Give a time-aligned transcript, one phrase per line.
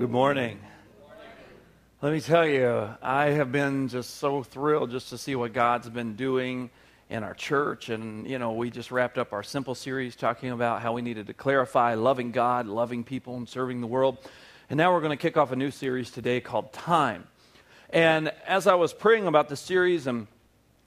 [0.00, 0.58] good morning.
[2.00, 5.90] Let me tell you, I have been just so thrilled just to see what God's
[5.90, 6.70] been doing
[7.10, 7.90] in our church.
[7.90, 11.26] And, you know, we just wrapped up our simple series talking about how we needed
[11.26, 14.16] to clarify loving God, loving people, and serving the world.
[14.70, 17.26] And now we're going to kick off a new series today called Time.
[17.90, 20.28] And as I was praying about the series and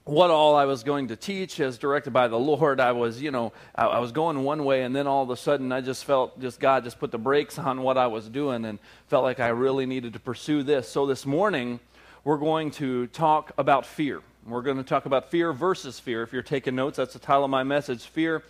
[0.04, 2.78] what all I was going to teach as directed by the Lord.
[2.78, 5.36] I was, you know, I, I, was going one way, and then all of a
[5.36, 8.66] sudden I just felt just God just put the brakes on what I was doing
[8.66, 8.78] and
[9.08, 10.88] felt like I really needed to pursue this.
[10.88, 11.80] So this morning,
[12.22, 14.20] we're going to talk about fear.
[14.46, 16.22] We're going to talk about fear versus fear.
[16.22, 18.42] If you're taking notes, that's the title of my message Fear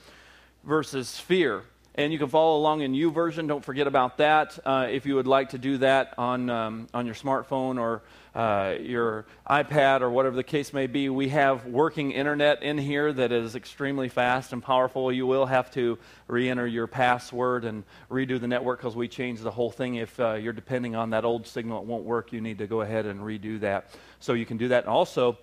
[0.65, 1.63] versus Fear.
[1.95, 3.47] And you can follow along in U YouVersion.
[3.47, 4.59] Don't forget about that.
[4.65, 8.03] Uh, if you would like to do that on, um, on your smartphone or
[8.35, 13.13] uh, your iPad or whatever the case may be, we have working internet in here
[13.13, 15.13] that is extremely fast and powerful.
[15.13, 19.43] You will have to re enter your password and redo the network because we changed
[19.43, 19.97] the whole thing.
[19.97, 22.33] If uh, you're depending on that old signal, it won't work.
[22.33, 23.91] You need to go ahead and redo that.
[24.19, 24.85] So you can do that.
[24.85, 25.39] And also,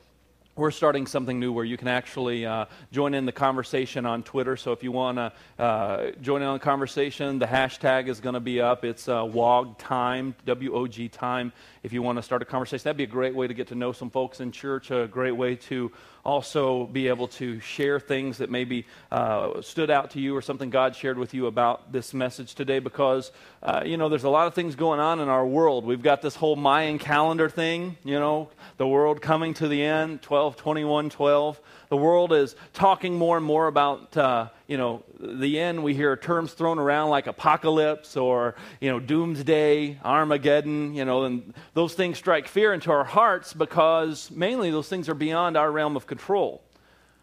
[0.56, 4.58] we're starting something new where you can actually uh, join in the conversation on Twitter.
[4.58, 8.34] So if you want to uh, join in on the conversation, the hashtag is going
[8.34, 8.84] to be up.
[8.84, 11.54] It's uh, WOG Time, W O G Time.
[11.84, 13.76] If you want to start a conversation, that'd be a great way to get to
[13.76, 15.92] know some folks in church, a great way to
[16.24, 20.70] also be able to share things that maybe uh, stood out to you or something
[20.70, 23.32] God shared with you about this message today because,
[23.64, 25.86] uh, you know, there's a lot of things going on in our world.
[25.86, 30.22] We've got this whole Mayan calendar thing, you know, the world coming to the end,
[30.22, 31.62] 12, 21, 12
[31.92, 35.84] the world is talking more and more about, uh, you know, the end.
[35.84, 41.54] We hear terms thrown around like apocalypse or, you know, doomsday, Armageddon, you know, and
[41.74, 45.98] those things strike fear into our hearts because mainly those things are beyond our realm
[45.98, 46.64] of control.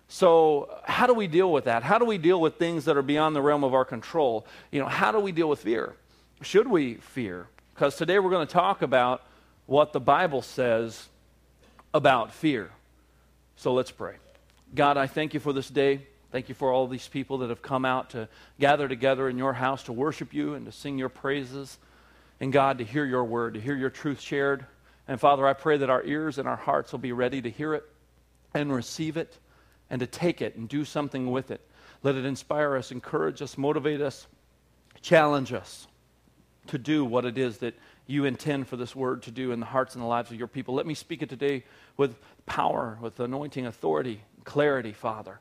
[0.08, 1.82] So, how do we deal with that?
[1.82, 4.46] How do we deal with things that are beyond the realm of our control?
[4.70, 5.96] You know, how do we deal with fear?
[6.42, 7.46] Should we fear?
[7.74, 9.22] Because today we're going to talk about
[9.64, 11.08] what the Bible says
[11.94, 12.70] about fear.
[13.58, 14.14] So let's pray.
[14.72, 16.06] God, I thank you for this day.
[16.30, 18.28] Thank you for all these people that have come out to
[18.60, 21.76] gather together in your house to worship you and to sing your praises.
[22.38, 24.64] And God, to hear your word, to hear your truth shared.
[25.08, 27.74] And Father, I pray that our ears and our hearts will be ready to hear
[27.74, 27.82] it
[28.54, 29.36] and receive it
[29.90, 31.60] and to take it and do something with it.
[32.04, 34.28] Let it inspire us, encourage us, motivate us,
[35.02, 35.88] challenge us
[36.68, 37.74] to do what it is that
[38.08, 40.48] you intend for this word to do in the hearts and the lives of your
[40.48, 40.74] people.
[40.74, 41.64] Let me speak it today
[41.98, 45.40] with power, with anointing, authority, clarity, Father,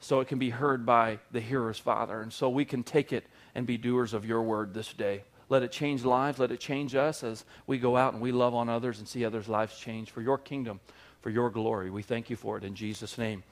[0.00, 2.20] so it can be heard by the hearers, Father.
[2.20, 3.24] And so we can take it
[3.54, 5.22] and be doers of your word this day.
[5.48, 6.40] Let it change lives.
[6.40, 9.24] Let it change us as we go out and we love on others and see
[9.24, 10.80] others' lives change for your kingdom,
[11.22, 11.88] for your glory.
[11.88, 13.44] We thank you for it in Jesus' name.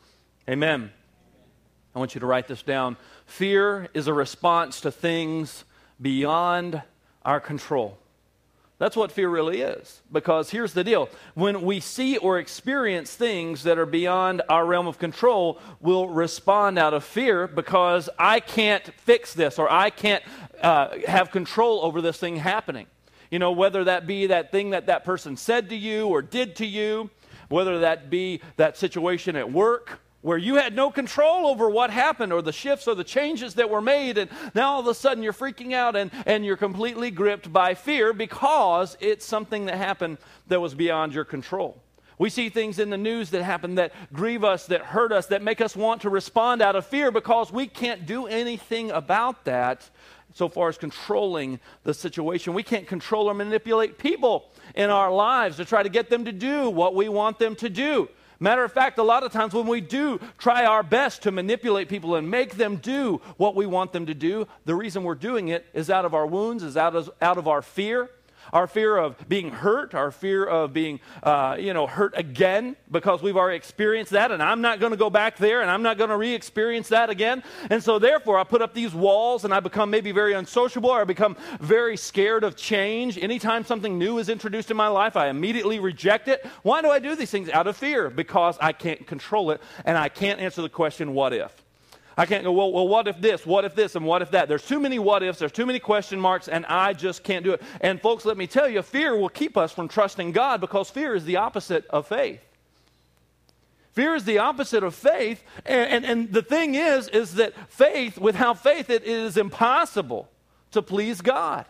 [0.51, 0.91] Amen.
[1.95, 2.97] I want you to write this down.
[3.27, 5.65] Fear is a response to things
[6.01, 6.83] beyond
[7.25, 7.99] our control.
[8.79, 10.03] That's what fear really is.
[10.13, 14.87] Because here's the deal when we see or experience things that are beyond our realm
[14.87, 20.23] of control, we'll respond out of fear because I can't fix this or I can't
[20.61, 22.87] uh, have control over this thing happening.
[23.31, 26.57] You know, whether that be that thing that that person said to you or did
[26.57, 27.11] to you,
[27.49, 32.33] whether that be that situation at work where you had no control over what happened
[32.33, 35.23] or the shifts or the changes that were made, and now all of a sudden
[35.23, 40.19] you're freaking out and, and you're completely gripped by fear because it's something that happened
[40.49, 41.81] that was beyond your control.
[42.19, 45.43] We see things in the news that happen that grieve us, that hurt us, that
[45.43, 49.89] make us want to respond out of fear because we can't do anything about that
[50.35, 52.53] so far as controlling the situation.
[52.53, 56.33] We can't control or manipulate people in our lives to try to get them to
[56.33, 58.09] do what we want them to do.
[58.39, 61.89] Matter of fact, a lot of times when we do try our best to manipulate
[61.89, 65.49] people and make them do what we want them to do, the reason we're doing
[65.49, 68.11] it is out of our wounds, is out of, out of our fear,
[68.53, 73.23] our fear of being hurt, our fear of being, uh, you know, hurt again because
[73.23, 75.99] we've already experienced that, and I'm not going to go back there, and I'm not
[75.99, 77.43] going to re-experience that again.
[77.71, 81.01] And so, therefore, I put up these walls, and I become maybe very unsociable, or
[81.01, 83.19] I become very scared of change.
[83.19, 86.47] Anytime something new is introduced in my life, I immediately reject it.
[86.63, 87.49] Why do I do these things?
[87.51, 91.33] Out of fear, because I can't control it, and I can't answer the question, "What
[91.33, 91.66] if?"
[92.19, 94.49] I can't go, well, well, what if this, what if this, and what if that?
[94.49, 97.53] There's too many what ifs, there's too many question marks, and I just can't do
[97.53, 97.63] it.
[97.83, 101.15] And folks, let me tell you, fear will keep us from trusting God because fear
[101.15, 102.41] is the opposite of faith.
[103.93, 105.43] Fear is the opposite of faith.
[105.67, 110.29] And, and, and the thing is, is that faith, without faith, it is impossible
[110.73, 111.67] to please God.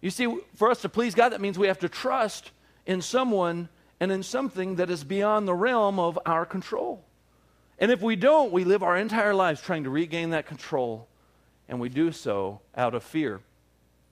[0.00, 2.50] You see, for us to please God, that means we have to trust
[2.86, 3.68] in someone
[3.98, 7.04] and in something that is beyond the realm of our control.
[7.80, 11.08] And if we don't, we live our entire lives trying to regain that control,
[11.66, 13.40] and we do so out of fear.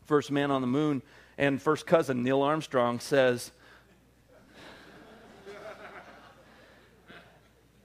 [0.07, 1.03] First man on the moon
[1.37, 3.53] And first cousin Neil Armstrong says,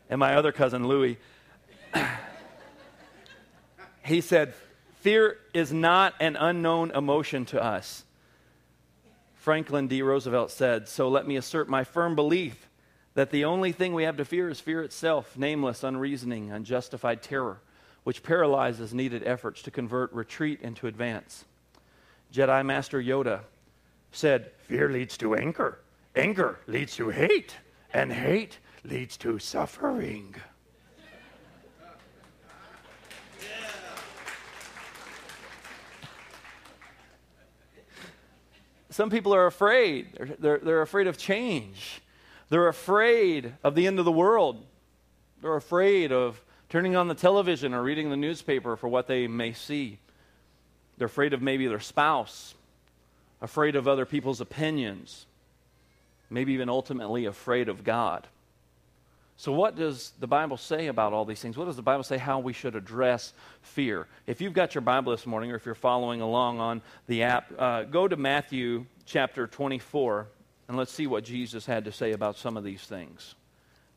[0.10, 1.20] and my other cousin Louis,
[4.04, 4.56] he said,
[5.02, 8.06] Fear is not an unknown emotion to us.
[9.36, 10.02] Franklin D.
[10.02, 12.70] Roosevelt said, So let me assert my firm belief
[13.16, 17.60] that the only thing we have to fear is fear itself, nameless, unreasoning, unjustified terror,
[18.04, 21.46] which paralyzes needed efforts to convert retreat into advance.
[22.34, 23.42] Jedi Master Yoda
[24.12, 25.80] said, Fear leads to anger,
[26.16, 27.56] anger leads to hate,
[27.94, 30.36] and hate leads to suffering.
[38.94, 40.14] Some people are afraid.
[40.16, 42.03] They're, they're, they're, afraid of change.
[42.54, 44.64] They're afraid of the end of the world.
[45.42, 46.40] They're afraid of
[46.70, 49.98] turning on the television or reading the newspaper for what they may see.
[51.00, 52.54] They're afraid of maybe their spouse,
[53.42, 55.26] afraid of other people's opinions,
[56.30, 58.28] maybe even ultimately afraid of God.
[59.36, 61.58] So, what does the Bible say about all these things?
[61.58, 63.34] What does the Bible say how we should address
[63.64, 64.06] fear?
[64.28, 67.52] If you've got your Bible this morning, or if you're following along on the app,
[67.58, 70.28] uh, go to Matthew chapter 24,
[70.74, 73.36] and let's see what Jesus had to say about some of these things.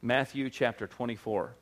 [0.02, 1.54] Matthew chapter 24.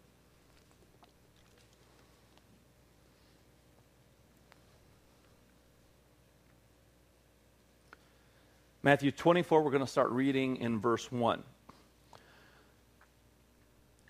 [8.82, 11.38] Matthew 24, we're going to start reading in verse 1.
[11.38, 11.44] It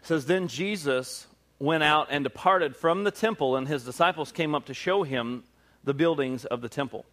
[0.06, 1.26] says, Then Jesus
[1.58, 5.44] went out and departed from the temple, and his disciples came up to show him
[5.84, 7.04] the buildings of the temple.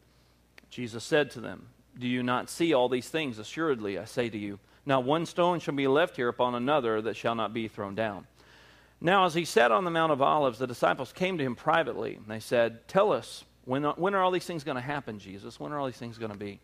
[0.70, 1.68] Jesus said to them,
[2.02, 3.38] Do you not see all these things?
[3.38, 4.58] Assuredly, I say to you,
[4.88, 8.26] not one stone shall be left here upon another that shall not be thrown down.
[9.00, 12.16] Now, as he sat on the Mount of Olives, the disciples came to him privately,
[12.16, 15.60] and they said, Tell us, when, when are all these things going to happen, Jesus?
[15.60, 16.60] When are all these things going to be?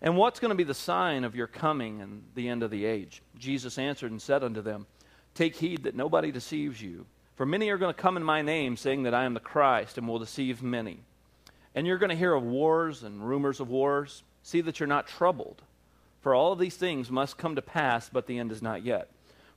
[0.00, 2.86] And what's going to be the sign of your coming and the end of the
[2.86, 3.22] age?
[3.36, 4.86] Jesus answered and said unto them,
[5.34, 7.04] Take heed that nobody deceives you.
[7.36, 9.98] For many are going to come in my name, saying that I am the Christ,
[9.98, 11.00] and will deceive many.
[11.74, 14.22] And you're going to hear of wars and rumors of wars.
[14.50, 15.62] See that you're not troubled.
[16.22, 19.08] For all of these things must come to pass, but the end is not yet.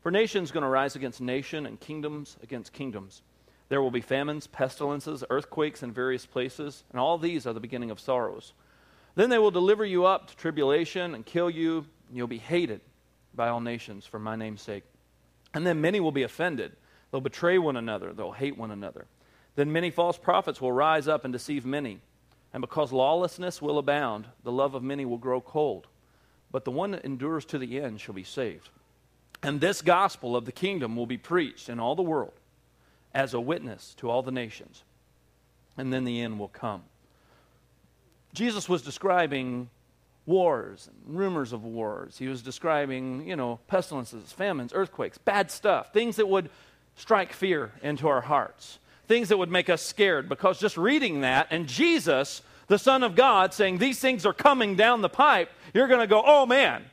[0.03, 3.23] For nations going to rise against nation, and kingdoms against kingdoms.
[3.69, 7.89] There will be famines, pestilences, earthquakes in various places, and all these are the beginning
[7.89, 8.53] of sorrows.
[9.15, 12.81] Then they will deliver you up to tribulation and kill you, and you'll be hated
[13.33, 14.83] by all nations for my name's sake.
[15.55, 16.73] And then many will be offended.
[17.09, 18.13] They'll betray one another.
[18.13, 19.07] They'll hate one another.
[19.55, 21.99] Then many false prophets will rise up and deceive many.
[22.53, 25.87] And because lawlessness will abound, the love of many will grow cold.
[26.51, 28.69] But the one that endures to the end shall be saved.
[29.41, 32.33] And this gospel of the kingdom will be preached in all the world
[33.13, 34.83] as a witness to all the nations.
[35.77, 36.83] And then the end will come.
[38.33, 39.69] Jesus was describing
[40.25, 42.17] wars and rumors of wars.
[42.17, 46.49] He was describing, you know, pestilences, famines, earthquakes, bad stuff, things that would
[46.95, 50.29] strike fear into our hearts, things that would make us scared.
[50.29, 54.75] Because just reading that and Jesus, the Son of God, saying these things are coming
[54.75, 56.83] down the pipe, you're going to go, oh man,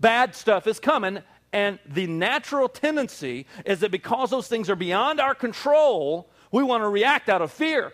[0.00, 1.20] bad stuff is coming.
[1.52, 6.82] And the natural tendency is that because those things are beyond our control, we want
[6.82, 7.92] to react out of fear.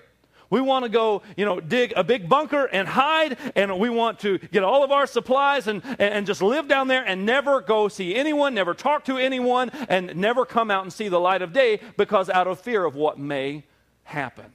[0.55, 4.21] We want to go, you know, dig a big bunker and hide, and we want
[4.21, 7.89] to get all of our supplies and, and just live down there and never go
[7.89, 11.53] see anyone, never talk to anyone, and never come out and see the light of
[11.53, 13.65] day because out of fear of what may
[14.05, 14.53] happen.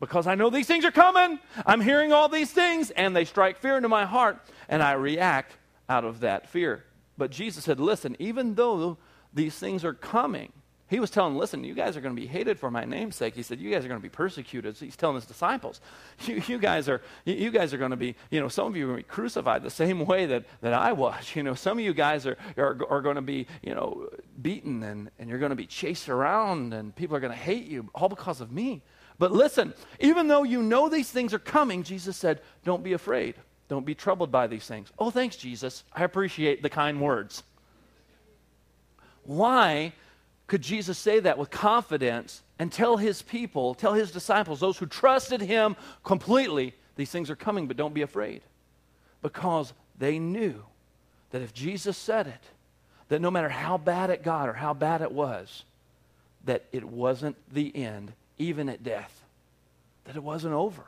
[0.00, 3.58] Because I know these things are coming, I'm hearing all these things, and they strike
[3.58, 5.56] fear into my heart, and I react
[5.88, 6.84] out of that fear.
[7.16, 8.98] But Jesus said, Listen, even though
[9.32, 10.52] these things are coming,
[10.88, 13.34] he was telling, listen, you guys are going to be hated for my name's sake.
[13.34, 14.76] He said, you guys are going to be persecuted.
[14.76, 15.80] So he's telling his disciples,
[16.24, 18.84] you, you, guys are, you guys are going to be, you know, some of you
[18.84, 21.14] are going to be crucified the same way that, that I was.
[21.38, 24.08] You know, some of you guys are, are, are going to be, you know,
[24.42, 27.66] beaten and, and you're going to be chased around and people are going to hate
[27.66, 28.82] you all because of me.
[29.18, 33.34] But listen, even though you know these things are coming, Jesus said, don't be afraid.
[33.68, 34.90] Don't be troubled by these things.
[34.98, 35.84] Oh, thanks, Jesus.
[35.92, 37.42] I appreciate the kind words.
[39.24, 39.92] Why?
[40.48, 44.86] Could Jesus say that with confidence and tell his people, tell his disciples, those who
[44.86, 48.40] trusted him completely, these things are coming, but don't be afraid?
[49.22, 50.64] Because they knew
[51.30, 52.42] that if Jesus said it,
[53.10, 55.64] that no matter how bad it got or how bad it was,
[56.44, 59.22] that it wasn't the end, even at death,
[60.04, 60.82] that it wasn't over.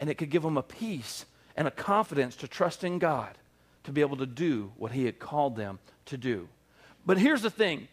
[0.00, 1.24] And it could give them a peace
[1.56, 3.38] and a confidence to trust in God
[3.84, 6.48] to be able to do what he had called them to do.
[7.06, 7.86] But here's the thing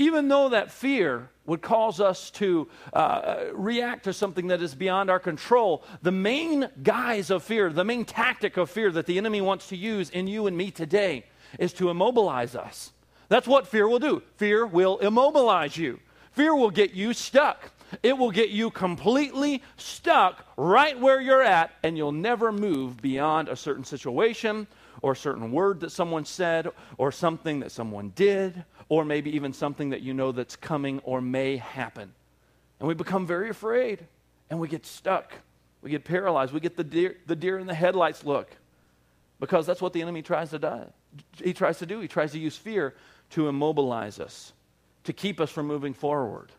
[0.00, 5.10] even though that fear would cause us to uh, react to something that is beyond
[5.10, 9.42] our control, the main guise of fear, the main tactic of fear that the enemy
[9.42, 11.26] wants to use in you and me today
[11.58, 12.92] is to immobilize us.
[13.28, 14.22] That's what fear will do.
[14.36, 16.00] Fear will immobilize you,
[16.32, 17.70] fear will get you stuck.
[18.04, 23.48] It will get you completely stuck right where you're at, and you'll never move beyond
[23.48, 24.68] a certain situation
[25.02, 29.54] or a certain word that someone said or something that someone did or maybe even
[29.54, 32.12] something that you know that's coming or may happen.
[32.78, 34.04] And we become very afraid
[34.50, 35.32] and we get stuck.
[35.80, 36.52] We get paralyzed.
[36.52, 38.50] We get the deer, the deer in the headlights look
[39.38, 40.82] because that's what the enemy tries to do.
[41.42, 42.00] He tries to do.
[42.00, 42.94] He tries to use fear
[43.30, 44.52] to immobilize us,
[45.04, 46.50] to keep us from moving forward,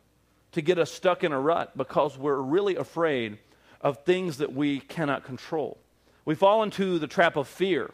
[0.53, 3.38] to get us stuck in a rut because we're really afraid
[3.81, 5.77] of things that we cannot control.
[6.23, 7.91] We fall into the trap of fear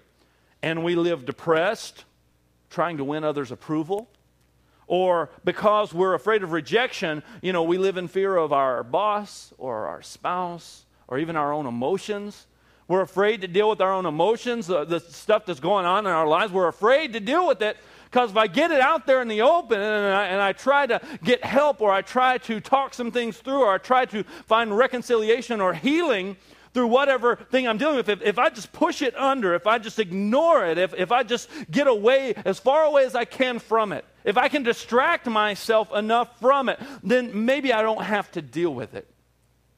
[0.62, 2.06] and we live depressed,
[2.70, 4.08] trying to win others' approval.
[4.88, 9.54] Or because we're afraid of rejection, you know, we live in fear of our boss
[9.58, 12.48] or our spouse or even our own emotions.
[12.88, 16.12] We're afraid to deal with our own emotions, the, the stuff that's going on in
[16.12, 16.54] our lives.
[16.54, 17.76] We're afraid to deal with it
[18.06, 20.88] because if I get it out there in the open and I, and I, try
[20.88, 24.24] to get help or I try to talk some things through or I try to
[24.46, 26.38] find reconciliation or healing,
[26.74, 29.80] through whatever thing I'm dealing with, if, if I just push it under, if I
[29.80, 33.58] just ignore it, if, if I just get away as far away as I can
[33.58, 38.30] from it, if I can distract myself enough from it, then maybe I don't have
[38.34, 39.08] to deal with it.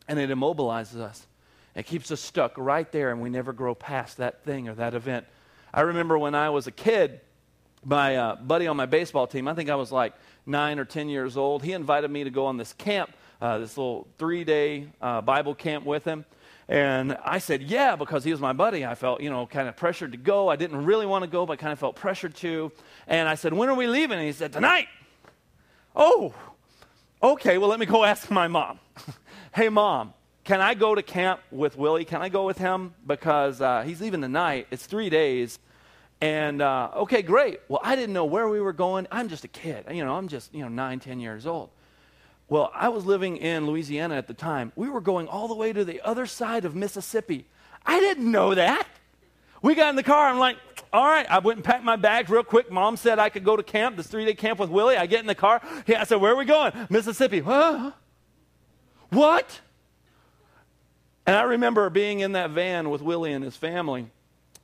[0.07, 1.27] And it immobilizes us.
[1.75, 4.95] It keeps us stuck right there, and we never grow past that thing or that
[4.95, 5.27] event.
[5.71, 7.21] I remember when I was a kid,
[7.85, 10.15] my uh, buddy on my baseball team, I think I was like
[10.47, 13.77] nine or 10 years old, he invited me to go on this camp, uh, this
[13.77, 16.25] little three day uh, Bible camp with him.
[16.69, 18.85] And I said, yeah, because he was my buddy.
[18.85, 20.49] I felt, you know, kind of pressured to go.
[20.49, 22.71] I didn't really want to go, but I kind of felt pressured to.
[23.07, 24.19] And I said, when are we leaving?
[24.19, 24.87] And he said, tonight.
[25.95, 26.31] Oh,
[27.23, 28.79] okay, well, let me go ask my mom.
[29.55, 32.05] hey, mom, can I go to camp with Willie?
[32.05, 32.93] Can I go with him?
[33.05, 34.67] Because uh, he's leaving tonight.
[34.69, 35.57] It's three days.
[36.21, 37.61] And uh, okay, great.
[37.67, 39.07] Well, I didn't know where we were going.
[39.11, 39.85] I'm just a kid.
[39.89, 41.71] You know, I'm just, you know, nine, ten years old.
[42.49, 44.71] Well, I was living in Louisiana at the time.
[44.75, 47.45] We were going all the way to the other side of Mississippi.
[47.85, 48.87] I didn't know that.
[49.61, 50.27] We got in the car.
[50.27, 50.57] I'm like,
[50.91, 51.29] all right.
[51.29, 52.71] I went and packed my bags real quick.
[52.71, 54.97] Mom said I could go to camp, this three day camp with Willie.
[54.97, 55.61] I get in the car.
[55.87, 56.73] I said, where are we going?
[56.89, 57.39] Mississippi.
[57.39, 57.91] Huh?
[59.09, 59.61] What?
[61.27, 64.09] And I remember being in that van with Willie and his family.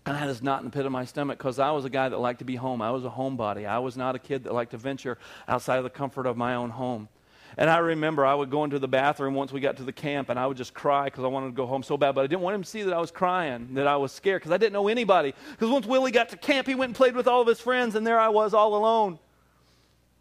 [0.08, 1.90] And I had this knot in the pit of my stomach because I was a
[1.90, 2.82] guy that liked to be home.
[2.82, 3.68] I was a homebody.
[3.68, 6.56] I was not a kid that liked to venture outside of the comfort of my
[6.56, 7.10] own home.
[7.58, 10.30] And I remember I would go into the bathroom once we got to the camp
[10.30, 12.16] and I would just cry because I wanted to go home so bad.
[12.16, 14.42] But I didn't want him to see that I was crying, that I was scared
[14.42, 15.34] because I didn't know anybody.
[15.52, 17.96] Because once Willie got to camp, he went and played with all of his friends,
[17.96, 19.20] and there I was all alone.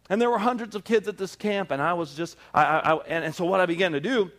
[0.09, 2.95] And there were hundreds of kids at this camp, and I was just, I, I,
[3.07, 4.31] and, and so what I began to do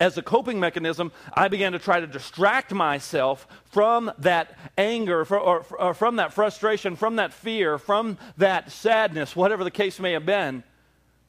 [0.00, 5.64] as a coping mechanism, I began to try to distract myself from that anger, or,
[5.78, 10.24] or, from that frustration, from that fear, from that sadness, whatever the case may have
[10.24, 10.62] been.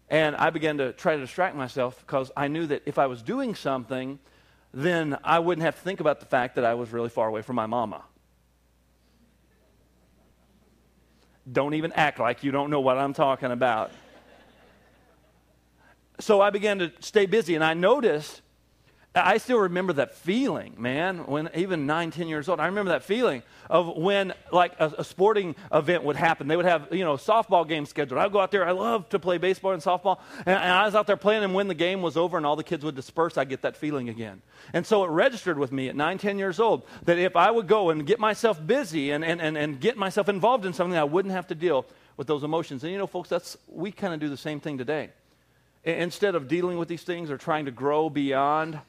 [0.09, 3.21] And I began to try to distract myself because I knew that if I was
[3.21, 4.19] doing something,
[4.73, 7.41] then I wouldn't have to think about the fact that I was really far away
[7.41, 8.03] from my mama.
[11.51, 13.91] Don't even act like you don't know what I'm talking about.
[16.19, 18.41] So I began to stay busy, and I noticed
[19.15, 22.59] I still remember that feeling, man, when even nine, ten years old.
[22.59, 26.47] I remember that feeling of when, like, a, a, sporting event would happen.
[26.47, 28.19] They would have, you know, softball games scheduled.
[28.19, 28.67] I'd go out there.
[28.67, 30.19] I love to play baseball and softball.
[30.39, 32.57] And, and, I was out there playing, and when the game was over and all
[32.57, 34.41] the kids would disperse, I'd get that feeling again.
[34.73, 37.67] And so it registered with me at nine, ten years old that if I would
[37.67, 41.05] go and get myself busy and, and, and, and get myself involved in something, I
[41.05, 41.85] wouldn't have to deal
[42.17, 42.83] with those emotions.
[42.83, 45.09] And, you know, folks, that's, we kind of do the same thing today.
[45.85, 48.79] Instead of dealing with these things or trying to grow beyond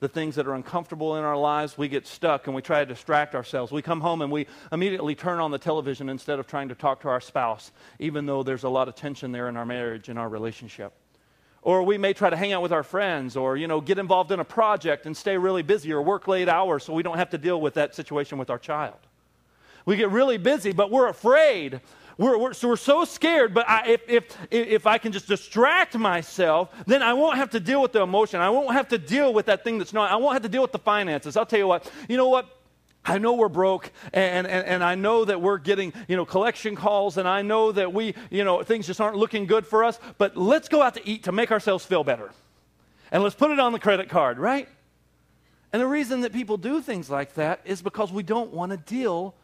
[0.00, 2.86] the things that are uncomfortable in our lives, we get stuck and we try to
[2.86, 3.72] distract ourselves.
[3.72, 7.00] We come home and we immediately turn on the television instead of trying to talk
[7.00, 10.18] to our spouse, even though there's a lot of tension there in our marriage in
[10.18, 10.92] our relationship.
[11.62, 14.30] Or we may try to hang out with our friends or, you know, get involved
[14.30, 17.30] in a project and stay really busy or work late hours so we don't have
[17.30, 18.98] to deal with that situation with our child.
[19.86, 21.80] We get really busy, but we're afraid
[22.18, 25.96] we're, we're, so we're so scared, but I, if, if, if I can just distract
[25.98, 28.40] myself, then I won't have to deal with the emotion.
[28.40, 30.62] I won't have to deal with that thing that's not, I won't have to deal
[30.62, 31.36] with the finances.
[31.36, 32.48] I'll tell you what, you know what?
[33.04, 36.74] I know we're broke and, and, and I know that we're getting, you know, collection
[36.74, 40.00] calls and I know that we, you know, things just aren't looking good for us,
[40.18, 42.32] but let's go out to eat to make ourselves feel better.
[43.12, 44.68] And let's put it on the credit card, right?
[45.72, 48.78] And the reason that people do things like that is because we don't want to
[48.78, 49.34] deal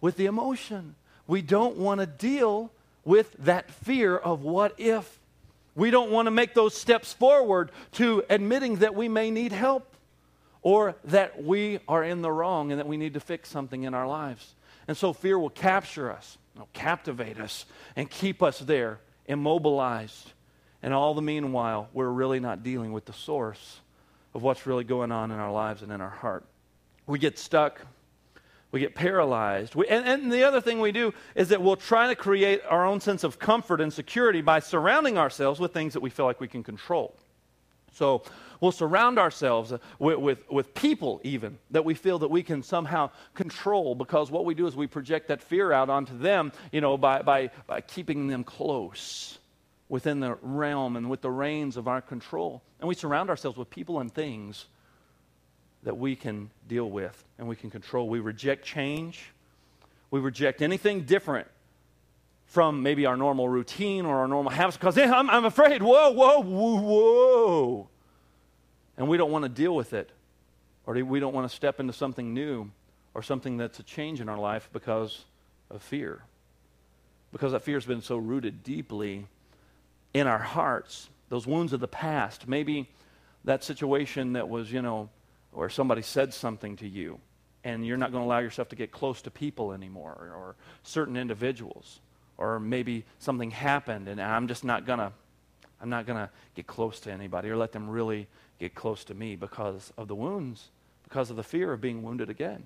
[0.00, 0.96] with the emotion.
[1.28, 2.72] We don't want to deal
[3.04, 5.20] with that fear of what if.
[5.76, 9.94] We don't want to make those steps forward to admitting that we may need help
[10.62, 13.94] or that we are in the wrong and that we need to fix something in
[13.94, 14.54] our lives.
[14.88, 16.36] And so fear will capture us,
[16.72, 20.32] captivate us, and keep us there, immobilized.
[20.82, 23.80] And all the meanwhile, we're really not dealing with the source
[24.34, 26.44] of what's really going on in our lives and in our heart.
[27.06, 27.80] We get stuck.
[28.70, 29.74] We get paralyzed.
[29.74, 32.84] We, and, and the other thing we do is that we'll try to create our
[32.84, 36.40] own sense of comfort and security by surrounding ourselves with things that we feel like
[36.40, 37.14] we can control.
[37.92, 38.22] So
[38.60, 43.10] we'll surround ourselves with, with, with, people, even, that we feel that we can somehow
[43.34, 46.98] control because what we do is we project that fear out onto them, you know,
[46.98, 49.38] by, by, by keeping them close
[49.88, 52.62] within the realm and with the reins of our control.
[52.80, 54.66] And we surround ourselves with people and things
[55.82, 58.08] that we can deal with and we can control.
[58.08, 59.30] We reject change.
[60.10, 61.48] We reject anything different
[62.46, 65.82] from maybe our normal routine or our normal habits because I'm, I'm afraid.
[65.82, 67.88] Whoa, whoa, whoa, whoa.
[68.96, 70.10] And we don't want to deal with it
[70.86, 72.70] or we don't want to step into something new
[73.14, 75.24] or something that's a change in our life because
[75.70, 76.22] of fear.
[77.30, 79.26] Because that fear has been so rooted deeply
[80.14, 82.48] in our hearts, those wounds of the past.
[82.48, 82.88] Maybe
[83.44, 85.10] that situation that was, you know,
[85.58, 87.18] where somebody said something to you
[87.64, 90.56] and you're not going to allow yourself to get close to people anymore or, or
[90.84, 91.98] certain individuals
[92.36, 95.10] or maybe something happened and I'm just not going to
[95.80, 98.28] I'm not going to get close to anybody or let them really
[98.60, 100.68] get close to me because of the wounds,
[101.02, 102.62] because of the fear of being wounded again.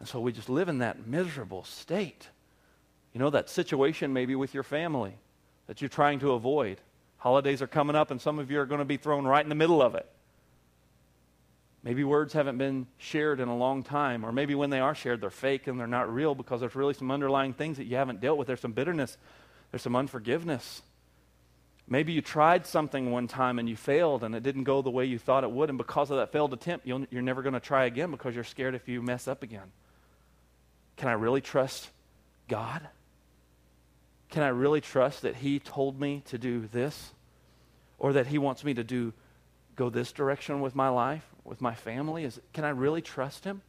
[0.00, 2.28] And so we just live in that miserable state.
[3.12, 5.14] You know, that situation maybe with your family
[5.68, 6.80] that you're trying to avoid.
[7.18, 9.48] Holidays are coming up, and some of you are going to be thrown right in
[9.48, 10.08] the middle of it.
[11.86, 15.20] Maybe words haven't been shared in a long time, or maybe when they are shared,
[15.20, 18.20] they're fake and they're not real because there's really some underlying things that you haven't
[18.20, 18.48] dealt with.
[18.48, 19.16] There's some bitterness,
[19.70, 20.82] there's some unforgiveness.
[21.86, 25.04] Maybe you tried something one time and you failed and it didn't go the way
[25.04, 27.60] you thought it would, and because of that failed attempt, you are never going to
[27.60, 29.70] try again because you're scared if you mess up again.
[30.96, 31.88] Can I really trust
[32.48, 32.88] God?
[34.30, 37.12] Can I really trust that He told me to do this?
[38.00, 39.12] Or that He wants me to do
[39.76, 42.24] go this direction with my life, with my family?
[42.24, 43.62] Is, can I really trust Him?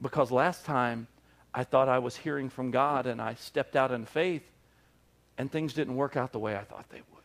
[0.00, 1.08] Because last time
[1.54, 4.42] I thought I was hearing from God and I stepped out in faith
[5.36, 7.18] and things didn't work out the way I thought they would.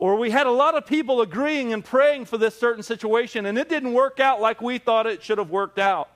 [0.00, 3.58] Or we had a lot of people agreeing and praying for this certain situation and
[3.58, 6.08] it didn't work out like we thought it should have worked out.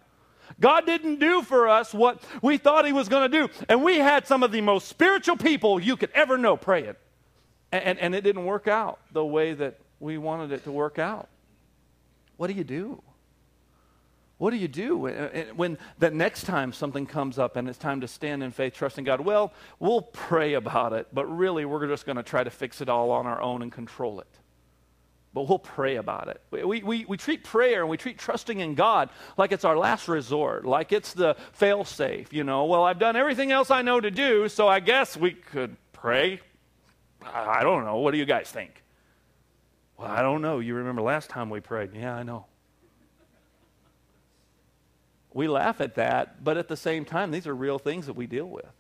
[0.59, 3.53] God didn't do for us what we thought He was going to do.
[3.69, 6.97] And we had some of the most spiritual people you could ever know praying.
[7.73, 10.99] And, and, and, it didn't work out the way that we wanted it to work
[10.99, 11.29] out.
[12.37, 13.03] What do you do?
[14.39, 18.01] What do you do uh, when the next time something comes up and it's time
[18.01, 19.21] to stand in faith, trusting God?
[19.21, 22.89] Well, we'll pray about it, but really we're just going to try to fix it
[22.89, 24.39] all on our own and control it
[25.35, 26.41] but we'll pray about it.
[26.53, 30.07] We, we, we treat prayer and we treat trusting in God like it's our last
[30.07, 32.33] resort, like it's the fail safe.
[32.33, 35.33] You know, well, I've done everything else I know to do, so I guess we
[35.33, 36.41] could pray.
[37.21, 37.97] I don't know.
[37.97, 38.84] What do you guys think?
[40.05, 40.59] Well, I don't know.
[40.59, 41.95] You remember last time we prayed?
[41.95, 42.45] Yeah, I know.
[45.33, 48.27] We laugh at that, but at the same time, these are real things that we
[48.27, 48.71] deal with.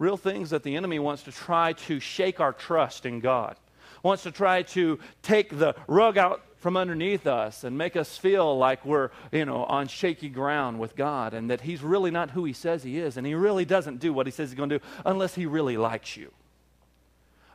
[0.00, 3.56] Real things that the enemy wants to try to shake our trust in God
[4.02, 8.56] wants to try to take the rug out from underneath us and make us feel
[8.56, 12.44] like we're, you know, on shaky ground with God and that He's really not who
[12.44, 14.78] He says He is and He really doesn't do what He says He's going to
[14.78, 16.32] do unless He really likes you.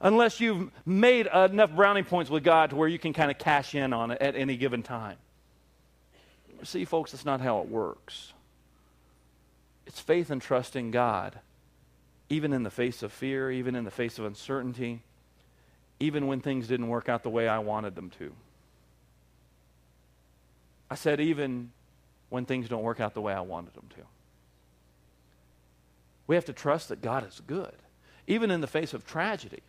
[0.01, 3.75] Unless you've made enough brownie points with God to where you can kind of cash
[3.75, 5.17] in on it at any given time.
[6.63, 8.33] See, folks, that's not how it works.
[9.85, 11.39] It's faith and trust in God,
[12.29, 15.03] even in the face of fear, even in the face of uncertainty
[15.99, 18.33] even when things didn't work out the way I wanted them to.
[20.89, 21.71] I said, even
[22.29, 24.03] when things don't work out the way I wanted them to.
[26.27, 27.75] We have to trust that God is good,
[28.27, 29.61] even in the face of tragedy,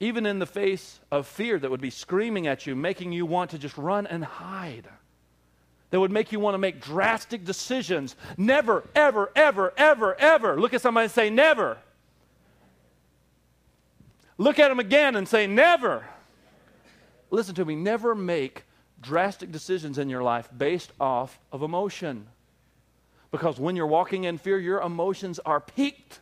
[0.00, 3.50] even in the face of fear that would be screaming at you, making you want
[3.50, 4.88] to just run and hide,
[5.90, 8.16] that would make you want to make drastic decisions.
[8.36, 10.60] Never, ever, ever, ever, ever.
[10.60, 11.78] Look at somebody and say, never
[14.40, 16.02] Look at them again and say, Never.
[17.30, 18.64] Listen to me, never make
[19.00, 22.26] drastic decisions in your life based off of emotion.
[23.30, 26.20] Because when you're walking in fear, your emotions are peaked.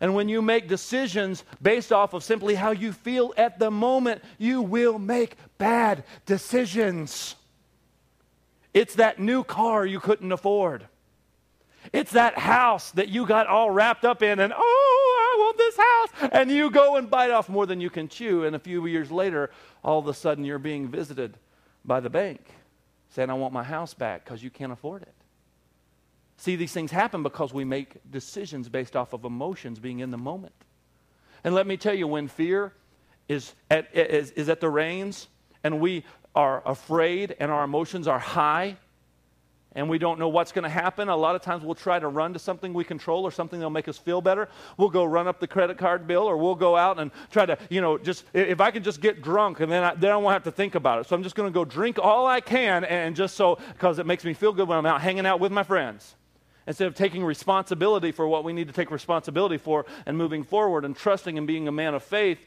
[0.00, 4.22] And when you make decisions based off of simply how you feel at the moment,
[4.38, 7.34] you will make bad decisions.
[8.74, 10.86] It's that new car you couldn't afford.
[11.92, 15.76] It's that house that you got all wrapped up in, and oh, I want this
[15.76, 16.30] house.
[16.32, 18.44] and you go and bite off more than you can chew.
[18.44, 19.50] And a few years later,
[19.84, 21.36] all of a sudden you're being visited
[21.84, 22.40] by the bank
[23.10, 25.14] saying, I want my house back because you can't afford it.
[26.38, 30.18] See, these things happen because we make decisions based off of emotions being in the
[30.18, 30.54] moment.
[31.44, 32.72] And let me tell you, when fear
[33.28, 35.28] is at, is, is at the reins
[35.64, 38.76] and we are afraid and our emotions are high,
[39.76, 41.10] and we don't know what's going to happen.
[41.10, 43.68] A lot of times we'll try to run to something we control or something that'll
[43.68, 44.48] make us feel better.
[44.78, 47.58] We'll go run up the credit card bill or we'll go out and try to,
[47.68, 50.32] you know, just, if I can just get drunk and then I, then I won't
[50.32, 51.08] have to think about it.
[51.08, 54.06] So I'm just going to go drink all I can and just so, because it
[54.06, 56.14] makes me feel good when I'm out hanging out with my friends.
[56.66, 60.84] Instead of taking responsibility for what we need to take responsibility for and moving forward
[60.84, 62.38] and trusting and being a man of faith,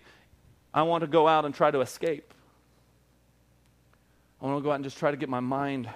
[0.74, 2.34] I want to go out and try to escape.
[4.42, 5.90] I want to go out and just try to get my mind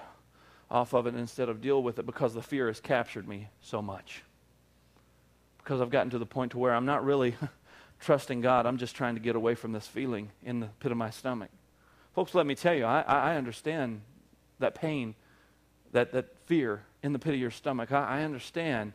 [0.71, 3.81] off of it instead of deal with it because the fear has captured me so
[3.81, 4.23] much.
[5.57, 7.35] Because I've gotten to the point to where I'm not really
[7.99, 8.65] trusting God.
[8.65, 11.49] I'm just trying to get away from this feeling in the pit of my stomach.
[12.15, 14.01] Folks, let me tell you, I, I understand
[14.59, 15.15] that pain,
[15.91, 17.91] that, that fear in the pit of your stomach.
[17.91, 18.93] I, I understand.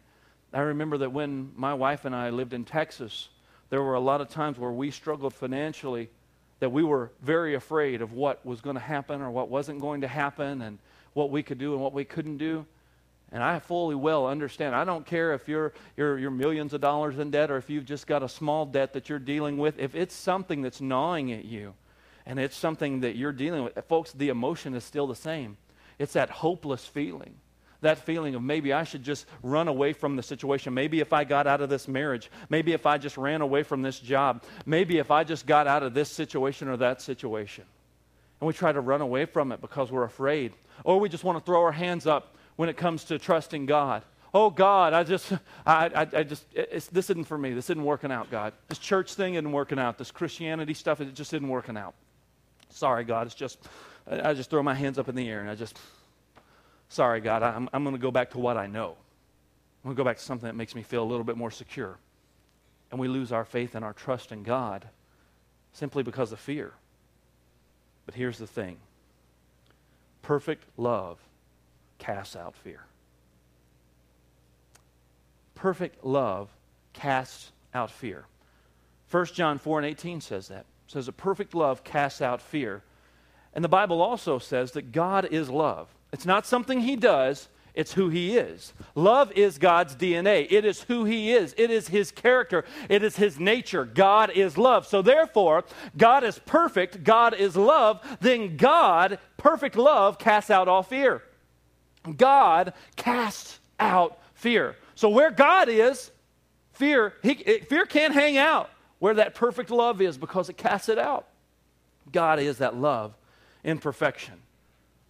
[0.53, 3.29] I remember that when my wife and I lived in Texas,
[3.71, 6.09] there were a lot of times where we struggled financially,
[6.59, 10.01] that we were very afraid of what was going to happen or what wasn't going
[10.01, 10.63] to happen.
[10.63, 10.79] And
[11.19, 12.65] what we could do and what we couldn't do.
[13.31, 14.75] And I fully well understand.
[14.75, 17.85] I don't care if you're, you're, you're millions of dollars in debt or if you've
[17.85, 19.79] just got a small debt that you're dealing with.
[19.79, 21.75] If it's something that's gnawing at you
[22.25, 25.59] and it's something that you're dealing with, folks, the emotion is still the same.
[25.99, 27.35] It's that hopeless feeling.
[27.81, 30.75] That feeling of maybe I should just run away from the situation.
[30.75, 32.31] Maybe if I got out of this marriage.
[32.49, 34.43] Maybe if I just ran away from this job.
[34.67, 37.65] Maybe if I just got out of this situation or that situation.
[38.41, 40.53] And we try to run away from it because we're afraid.
[40.83, 44.03] Or we just want to throw our hands up when it comes to trusting God.
[44.35, 45.33] Oh, God, I just,
[45.65, 46.45] I, I, I just,
[46.93, 47.53] this isn't for me.
[47.53, 48.53] This isn't working out, God.
[48.69, 49.99] This church thing isn't working out.
[49.99, 51.95] This Christianity stuff, it just isn't working out.
[52.71, 53.27] Sorry, God.
[53.27, 53.59] It's just,
[54.07, 55.79] I just throw my hands up in the air and I just,
[56.89, 57.43] sorry, God.
[57.43, 58.97] I'm, I'm going to go back to what I know.
[59.85, 61.51] I'm going to go back to something that makes me feel a little bit more
[61.51, 61.99] secure.
[62.91, 64.89] And we lose our faith and our trust in God
[65.73, 66.73] simply because of fear.
[68.07, 68.79] But here's the thing
[70.23, 71.19] perfect love
[71.99, 72.81] casts out fear.
[75.55, 76.49] Perfect love
[76.93, 78.25] casts out fear.
[79.11, 80.67] 1 John 4 and 18 says that.
[80.87, 82.83] It says a perfect love casts out fear.
[83.55, 85.89] And the Bible also says that God is love.
[86.13, 88.73] It's not something he does, it's who he is.
[88.97, 90.49] Love is God's DNA.
[90.51, 91.55] It is who he is.
[91.57, 92.65] It is his character.
[92.89, 93.85] It is his nature.
[93.85, 94.85] God is love.
[94.85, 95.65] So therefore,
[95.97, 97.05] God is perfect.
[97.05, 98.01] God is love.
[98.21, 101.23] Then God, perfect love, casts out all fear.
[102.17, 104.75] God casts out fear.
[104.97, 106.11] So where God is,
[106.73, 110.89] fear, he, eh, fear can't hang out where that perfect love is because it casts
[110.89, 111.29] it out.
[112.11, 113.15] God is that love
[113.63, 114.35] in perfection.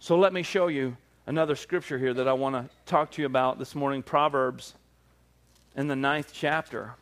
[0.01, 0.95] So let me show you
[1.27, 4.73] another scripture here that I want to talk to you about this morning Proverbs
[5.75, 6.93] in the ninth chapter.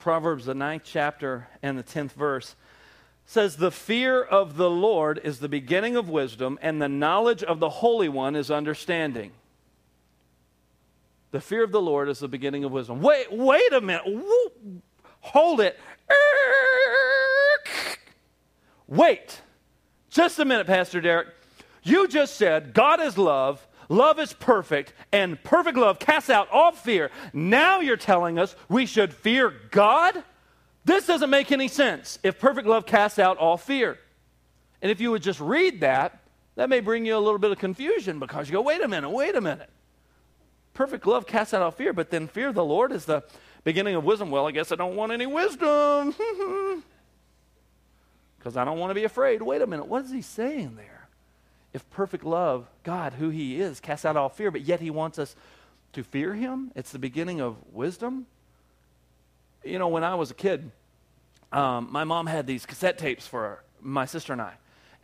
[0.00, 2.56] Proverbs, the ninth chapter and the tenth verse
[3.26, 7.60] says, The fear of the Lord is the beginning of wisdom, and the knowledge of
[7.60, 9.30] the Holy One is understanding.
[11.36, 13.02] The fear of the Lord is the beginning of wisdom.
[13.02, 14.04] Wait, wait a minute.
[15.20, 15.78] Hold it.
[18.86, 19.42] Wait.
[20.08, 21.28] Just a minute, Pastor Derek.
[21.82, 26.72] You just said God is love, love is perfect, and perfect love casts out all
[26.72, 27.10] fear.
[27.34, 30.24] Now you're telling us we should fear God?
[30.86, 33.98] This doesn't make any sense if perfect love casts out all fear.
[34.80, 36.18] And if you would just read that,
[36.54, 39.10] that may bring you a little bit of confusion because you go, wait a minute,
[39.10, 39.68] wait a minute
[40.76, 43.24] perfect love casts out all fear, but then fear of the Lord is the
[43.64, 44.30] beginning of wisdom.
[44.30, 46.14] Well, I guess I don't want any wisdom.
[48.38, 49.42] Because I don't want to be afraid.
[49.42, 51.08] Wait a minute, what is he saying there?
[51.72, 55.18] If perfect love, God, who he is, casts out all fear, but yet he wants
[55.18, 55.34] us
[55.94, 58.26] to fear him, it's the beginning of wisdom.
[59.64, 60.70] You know, when I was a kid,
[61.50, 64.52] um, my mom had these cassette tapes for my sister and I,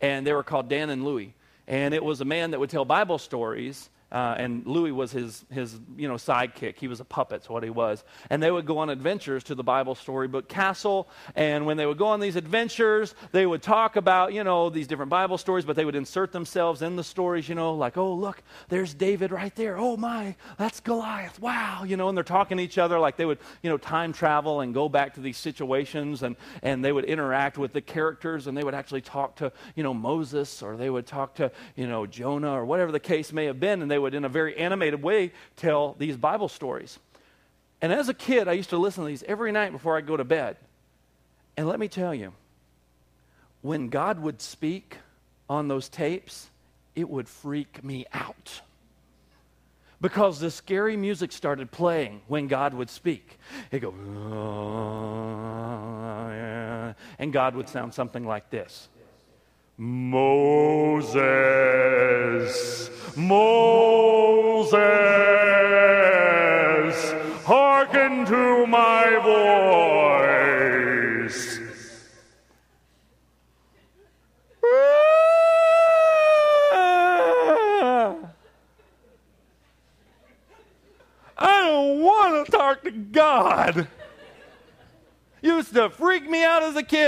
[0.00, 1.34] and they were called Dan and Louie.
[1.66, 5.44] And it was a man that would tell Bible stories uh, and Louis was his,
[5.50, 6.76] his you know, sidekick.
[6.78, 8.04] He was a puppet, what he was.
[8.28, 11.08] And they would go on adventures to the Bible Storybook Castle.
[11.34, 14.86] And when they would go on these adventures, they would talk about, you know, these
[14.86, 18.12] different Bible stories, but they would insert themselves in the stories, you know, like, oh,
[18.12, 19.78] look, there's David right there.
[19.78, 21.40] Oh, my, that's Goliath.
[21.40, 21.84] Wow.
[21.84, 24.60] You know, and they're talking to each other like they would, you know, time travel
[24.60, 28.56] and go back to these situations and, and they would interact with the characters and
[28.56, 32.04] they would actually talk to, you know, Moses or they would talk to, you know,
[32.06, 33.80] Jonah or whatever the case may have been.
[33.80, 36.98] And they would, in a very animated way, tell these Bible stories.
[37.80, 40.16] And as a kid, I used to listen to these every night before I go
[40.16, 40.56] to bed.
[41.56, 42.32] And let me tell you,
[43.60, 44.98] when God would speak
[45.48, 46.48] on those tapes,
[46.94, 48.60] it would freak me out.
[50.00, 53.38] Because the scary music started playing when God would speak.
[53.70, 53.94] He'd go,
[54.26, 54.82] ah,
[57.18, 58.88] and God would sound something like this
[59.78, 61.14] Moses,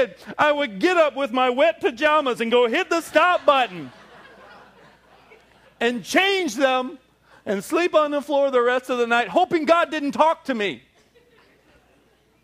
[0.07, 0.17] kid.
[0.39, 3.91] I would get up with my wet pajamas and go hit the stop button
[5.81, 6.99] and change them
[7.47, 10.55] and sleep on the floor the rest of the night, hoping God didn't talk to
[10.55, 10.83] me.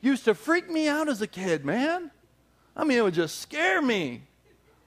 [0.03, 2.11] Used to freak me out as a kid, man.
[2.77, 4.23] I mean, it would just scare me.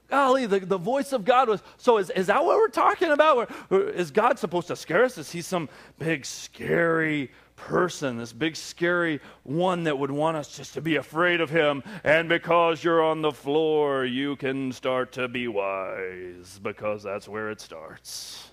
[0.09, 1.61] Golly, the, the voice of God was.
[1.77, 3.49] So, is, is that what we're talking about?
[3.71, 5.17] Is God supposed to scare us?
[5.17, 10.73] Is he some big, scary person, this big, scary one that would want us just
[10.73, 11.83] to be afraid of him.
[12.03, 17.49] And because you're on the floor, you can start to be wise, because that's where
[17.51, 18.49] it starts.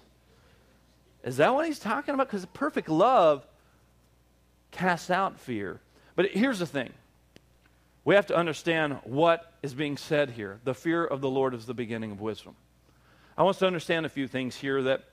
[1.22, 2.28] Is that what he's talking about?
[2.28, 3.46] Because perfect love
[4.70, 5.80] casts out fear.
[6.16, 6.92] But here's the thing
[8.04, 10.60] we have to understand what is being said here.
[10.64, 12.56] The fear of the Lord is the beginning of wisdom.
[13.36, 15.04] I want us to understand a few things here that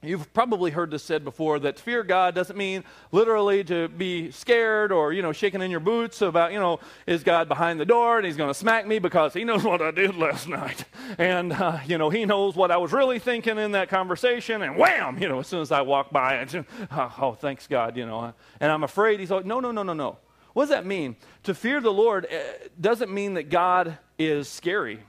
[0.00, 4.92] You've probably heard this said before that fear God doesn't mean literally to be scared
[4.92, 8.18] or, you know, shaking in your boots about, you know, is God behind the door
[8.18, 10.84] and he's going to smack me because he knows what I did last night.
[11.18, 14.76] And, uh, you know, he knows what I was really thinking in that conversation and
[14.76, 18.06] wham, you know, as soon as I walk by, and, oh, oh, thanks God, you
[18.06, 18.32] know.
[18.60, 20.18] And I'm afraid he's like, no, no, no, no, no.
[20.52, 21.16] What does that mean?
[21.42, 22.42] To fear the Lord eh,
[22.80, 25.00] doesn't mean that God is scary.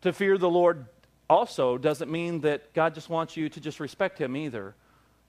[0.00, 0.86] To fear the Lord
[1.30, 4.74] also doesn't mean that God just wants you to just respect Him either.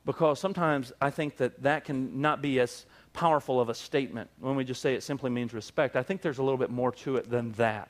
[0.04, 4.56] Because sometimes I think that that can not be as powerful of a statement when
[4.56, 5.96] we just say it simply means respect.
[5.96, 7.90] I think there's a little bit more to it than that.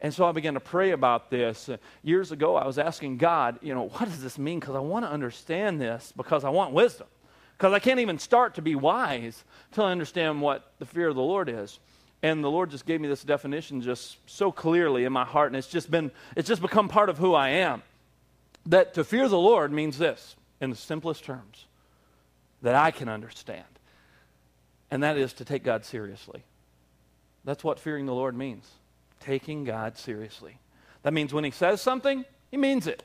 [0.00, 1.70] And so I began to pray about this.
[2.02, 4.58] Years ago, I was asking God, you know, what does this mean?
[4.58, 7.06] Because I want to understand this because I want wisdom.
[7.56, 11.14] Because I can't even start to be wise until I understand what the fear of
[11.14, 11.78] the Lord is.
[12.22, 15.56] And the Lord just gave me this definition just so clearly in my heart, and
[15.56, 17.82] it's just been, it's just become part of who I am.
[18.66, 21.66] That to fear the Lord means this, in the simplest terms,
[22.60, 23.64] that I can understand.
[24.90, 26.42] And that is to take God seriously.
[27.44, 28.68] That's what fearing the Lord means.
[29.20, 30.58] Taking God seriously.
[31.02, 33.02] That means when He says something, He means it.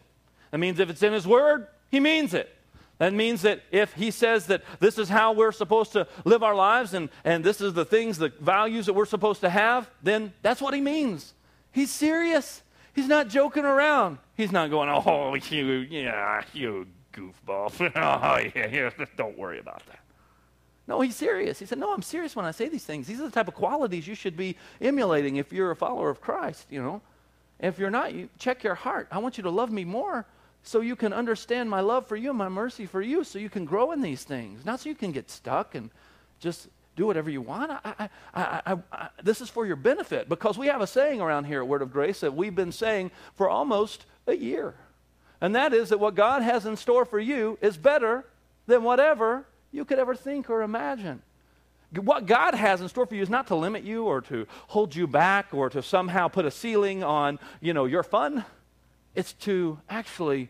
[0.51, 2.54] That means if it's in His Word, He means it.
[2.97, 6.55] That means that if he says that this is how we're supposed to live our
[6.55, 10.31] lives and, and this is the things, the values that we're supposed to have, then
[10.41, 11.33] that's what he means.
[11.73, 12.61] He's serious.
[12.93, 14.19] He's not joking around.
[14.37, 17.71] He's not going, oh, you, yeah, you goofball.
[17.95, 19.99] oh, yeah, yeah, don't worry about that.
[20.87, 21.59] No, he's serious.
[21.59, 23.07] He said, no, I'm serious when I say these things.
[23.07, 26.21] These are the type of qualities you should be emulating if you're a follower of
[26.21, 27.01] Christ, you know.
[27.59, 29.07] If you're not, you check your heart.
[29.11, 30.25] I want you to love me more
[30.65, 33.49] so you can understand my love for you and my mercy for you, so you
[33.49, 35.91] can grow in these things, not so you can get stuck and
[36.39, 37.71] just do whatever you want.
[37.71, 41.59] I, I, I, this is for your benefit because we have a saying around here
[41.59, 44.73] at Word of Grace that we've been saying for almost a year.
[45.39, 48.25] And that is that what God has in store for you is better
[48.65, 51.21] than whatever you could ever think or imagine.
[51.93, 54.95] What God has in store for you is not to limit you or to hold
[54.95, 58.45] you back or to somehow put a ceiling on, you know, your fun.
[59.15, 60.49] It's to actually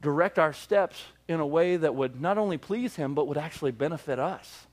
[0.00, 3.72] direct our steps in a way that would not only please Him, but would actually
[3.72, 4.66] benefit us.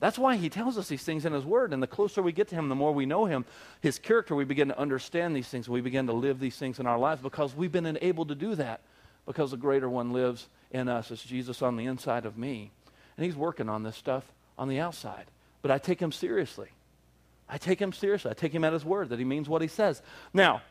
[0.00, 1.72] That's why He tells us these things in His Word.
[1.72, 3.44] And the closer we get to Him, the more we know Him,
[3.80, 5.68] His character, we begin to understand these things.
[5.68, 8.54] We begin to live these things in our lives because we've been enabled to do
[8.54, 8.80] that
[9.26, 11.10] because the greater one lives in us.
[11.10, 12.70] It's Jesus on the inside of me.
[13.16, 14.24] And He's working on this stuff
[14.58, 15.26] on the outside.
[15.62, 16.68] But I take Him seriously.
[17.48, 18.30] I take Him seriously.
[18.30, 20.00] I take Him at His Word that He means what He says.
[20.32, 20.62] Now,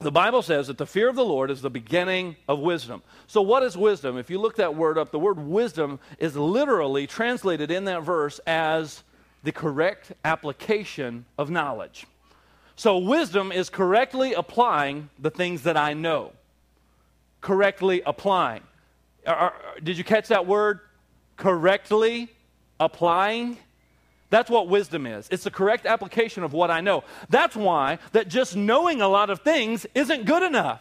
[0.00, 3.02] the Bible says that the fear of the Lord is the beginning of wisdom.
[3.26, 4.16] So, what is wisdom?
[4.16, 8.40] If you look that word up, the word wisdom is literally translated in that verse
[8.46, 9.02] as
[9.42, 12.06] the correct application of knowledge.
[12.76, 16.32] So, wisdom is correctly applying the things that I know.
[17.42, 18.62] Correctly applying.
[19.82, 20.80] Did you catch that word?
[21.36, 22.30] Correctly
[22.78, 23.58] applying?
[24.30, 25.28] That's what wisdom is.
[25.30, 27.04] It's the correct application of what I know.
[27.28, 30.80] That's why that just knowing a lot of things isn't good enough.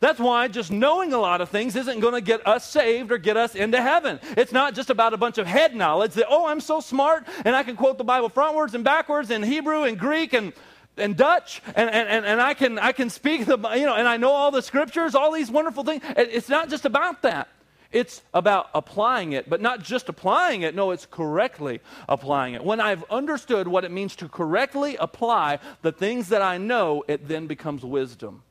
[0.00, 3.18] That's why just knowing a lot of things isn't going to get us saved or
[3.18, 4.20] get us into heaven.
[4.36, 7.54] It's not just about a bunch of head knowledge that, oh, I'm so smart and
[7.54, 10.52] I can quote the Bible frontwards and backwards in Hebrew and Greek and,
[10.96, 14.16] and Dutch and, and, and I, can, I can speak the, you know, and I
[14.16, 16.02] know all the scriptures, all these wonderful things.
[16.16, 17.48] It's not just about that.
[17.92, 20.74] It's about applying it, but not just applying it.
[20.74, 22.64] No, it's correctly applying it.
[22.64, 27.28] When I've understood what it means to correctly apply the things that I know, it
[27.28, 28.42] then becomes wisdom.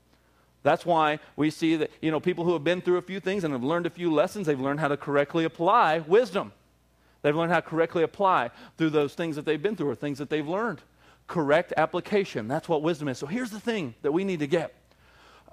[0.64, 3.44] That's why we see that, you know, people who have been through a few things
[3.44, 6.54] and have learned a few lessons, they've learned how to correctly apply wisdom.
[7.24, 10.20] They've learned how to correctly apply through those things that they've been through or things
[10.20, 10.82] that they've learned.
[11.26, 12.48] Correct application.
[12.48, 13.18] That's what wisdom is.
[13.18, 14.76] So here's the thing that we need to get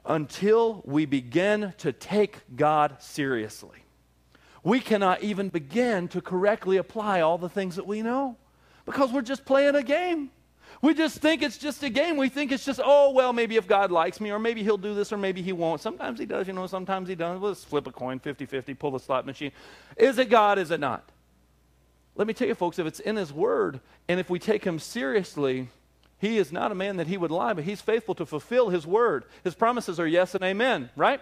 [0.09, 3.85] until we begin to take God seriously.
[4.65, 8.37] We cannot even begin to correctly apply all the things that we know
[8.87, 10.31] because we're just playing a game.
[10.81, 12.17] We just think it's just a game.
[12.17, 14.95] We think it's just, oh, well, maybe if God likes me, or maybe he'll do
[14.95, 15.81] this, or maybe he won't.
[15.81, 17.43] Sometimes he does, you know, sometimes he doesn't.
[17.43, 19.53] Let's flip a coin 50 50, pull the slot machine.
[19.97, 20.59] Is it God?
[20.59, 21.11] Is it not?
[22.15, 24.79] Let me tell you, folks, if it's in his word, and if we take him
[24.79, 25.69] seriously,
[26.19, 28.87] he is not a man that he would lie, but he's faithful to fulfill his
[28.87, 29.25] word.
[29.45, 31.21] His promises are yes and amen, right?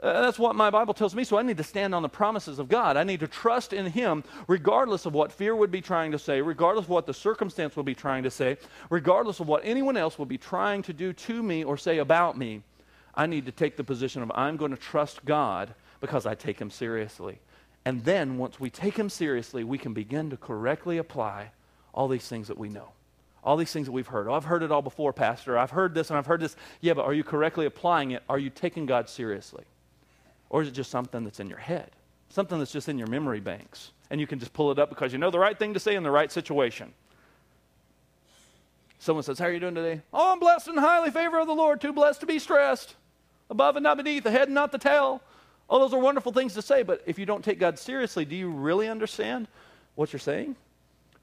[0.00, 1.24] Uh, that's what my Bible tells me.
[1.24, 2.96] So I need to stand on the promises of God.
[2.96, 6.40] I need to trust in Him, regardless of what fear would be trying to say,
[6.40, 8.58] regardless of what the circumstance would be trying to say,
[8.90, 12.38] regardless of what anyone else would be trying to do to me or say about
[12.38, 12.62] me.
[13.12, 16.60] I need to take the position of I'm going to trust God because I take
[16.60, 17.40] Him seriously.
[17.84, 21.50] And then once we take Him seriously, we can begin to correctly apply
[21.92, 22.92] all these things that we know
[23.44, 24.28] all these things that we've heard.
[24.28, 25.56] Oh, I've heard it all before, Pastor.
[25.56, 26.56] I've heard this and I've heard this.
[26.80, 28.22] Yeah, but are you correctly applying it?
[28.28, 29.64] Are you taking God seriously?
[30.50, 31.90] Or is it just something that's in your head?
[32.30, 33.92] Something that's just in your memory banks.
[34.10, 35.94] And you can just pull it up because you know the right thing to say
[35.94, 36.92] in the right situation.
[38.98, 40.00] Someone says, How are you doing today?
[40.12, 42.96] Oh, I'm blessed and highly favored of the Lord, too blessed to be stressed.
[43.50, 45.22] Above and not beneath, the head and not the tail.
[45.68, 48.34] All those are wonderful things to say, but if you don't take God seriously, do
[48.34, 49.48] you really understand
[49.94, 50.56] what you're saying?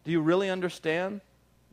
[0.04, 1.22] Do you really understand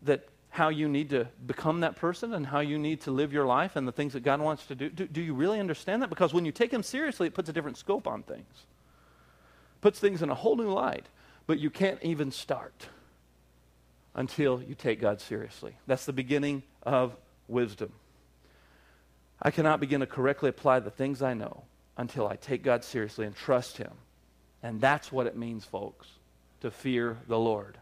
[0.03, 3.47] that how you need to become that person and how you need to live your
[3.47, 4.91] life and the things that God wants to do.
[4.91, 6.11] Do, do you really understand that?
[6.11, 8.67] Because when you take Him seriously, it puts a different scope on things,
[9.81, 11.07] puts things in a whole new light.
[11.47, 12.88] But you can't even start
[14.15, 15.75] until you take God seriously.
[15.87, 17.17] That's the beginning of
[17.49, 17.91] wisdom.
[19.41, 21.62] I cannot begin to correctly apply the things I know
[21.97, 23.93] until I take God seriously and trust Him.
[24.62, 26.09] And that's what it means, folks,
[26.61, 27.79] to fear the Lord.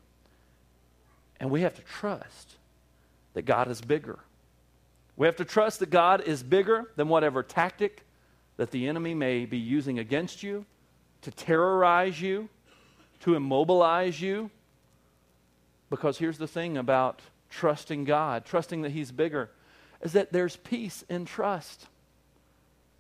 [1.41, 2.55] And we have to trust
[3.35, 4.19] that God is bigger.
[5.17, 8.05] We have to trust that God is bigger than whatever tactic
[8.57, 10.65] that the enemy may be using against you
[11.23, 12.49] to terrorize you,
[13.21, 14.51] to immobilize you.
[15.91, 19.51] Because here's the thing about trusting God, trusting that He's bigger,
[20.01, 21.87] is that there's peace in trust.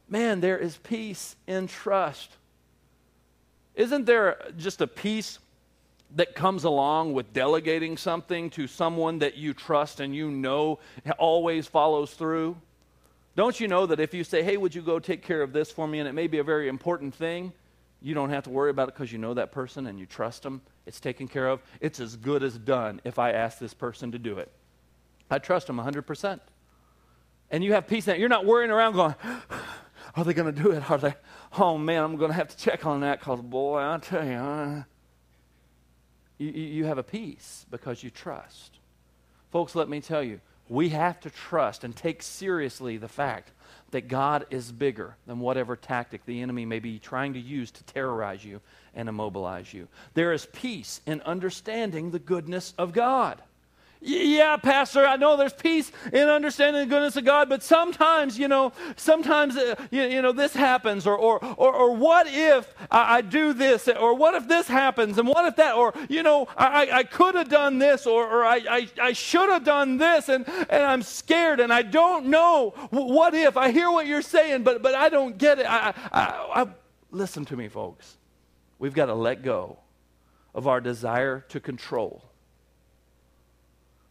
[0.08, 2.32] Man, there is peace in trust.
[3.74, 5.38] Isn't there just a peace
[6.16, 10.78] that comes along with delegating something to someone that you trust and you know
[11.18, 12.56] always follows through?
[13.36, 15.70] Don't you know that if you say, hey, would you go take care of this
[15.70, 17.52] for me, and it may be a very important thing,
[18.02, 20.42] you don't have to worry about it because you know that person and you trust
[20.42, 20.62] them.
[20.86, 21.62] It's taken care of.
[21.80, 24.50] It's as good as done if I ask this person to do it.
[25.30, 26.40] I trust them 100%.
[27.50, 28.18] And you have peace in that.
[28.18, 29.14] You're not worrying around going,
[30.16, 30.90] are they going to do it?
[30.90, 31.14] Are they?
[31.58, 34.32] Oh, man, I'm going to have to check on that because, boy, I tell you,
[34.32, 34.82] uh,
[36.40, 38.78] you, you have a peace because you trust.
[39.52, 43.50] Folks, let me tell you, we have to trust and take seriously the fact
[43.90, 47.84] that God is bigger than whatever tactic the enemy may be trying to use to
[47.84, 48.60] terrorize you
[48.94, 49.88] and immobilize you.
[50.14, 53.42] There is peace in understanding the goodness of God.
[54.02, 58.48] Yeah, Pastor, I know there's peace in understanding the goodness of God, but sometimes, you
[58.48, 63.16] know, sometimes, uh, you, you, know, this happens, or, or, or, or what if I,
[63.16, 66.48] I, do this, or what if this happens, and what if that, or, you know,
[66.56, 70.30] I, I could have done this, or, or I, I, I should have done this,
[70.30, 73.58] and, and I'm scared, and I don't know what if.
[73.58, 75.66] I hear what you're saying, but, but I don't get it.
[75.66, 76.66] I, I, I
[77.10, 78.16] listen to me, folks.
[78.78, 79.76] We've got to let go
[80.54, 82.29] of our desire to control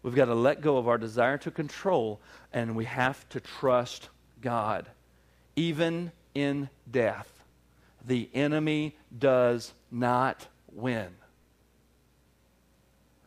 [0.02, 2.22] We've got to let go of our desire to control,
[2.54, 4.10] and we have to trust
[4.42, 4.88] God.
[5.56, 7.44] Even in death,
[8.06, 11.10] the enemy does not win.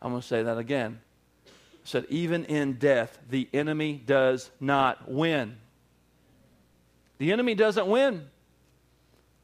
[0.01, 0.99] I'm going to say that again.
[1.45, 1.49] I
[1.85, 5.57] said, even in death, the enemy does not win.
[7.19, 8.27] The enemy doesn't win.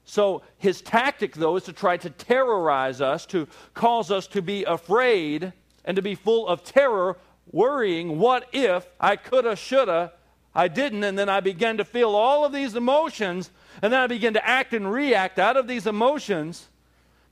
[0.03, 4.63] So his tactic, though, is to try to terrorize us, to cause us to be
[4.63, 5.53] afraid
[5.85, 7.17] and to be full of terror,
[7.51, 10.13] worrying, what if I coulda, shoulda,
[10.53, 13.51] I didn't, and then I began to feel all of these emotions,
[13.81, 16.67] and then I began to act and react out of these emotions.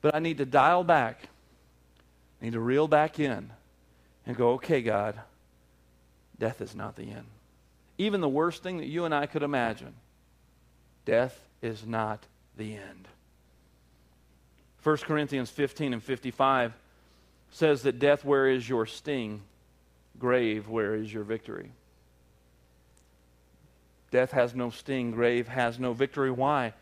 [0.02, 1.28] But I need to dial back,
[2.41, 3.52] I need to reel back in
[4.26, 5.20] and go, okay, God,
[6.39, 7.26] death is not the end.
[7.98, 9.95] Even the worst thing that you and I could imagine,
[11.06, 12.26] death is not
[12.56, 13.08] the end.
[14.84, 16.74] 1 Corinthians 15 and 55
[17.58, 19.41] says that death, where is your sting?
[20.20, 21.72] Grave, where is your victory?
[24.12, 26.30] Death has no sting, grave has no victory.
[26.30, 26.74] Why?